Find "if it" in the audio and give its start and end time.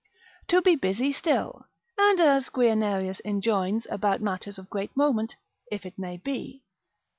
5.71-5.99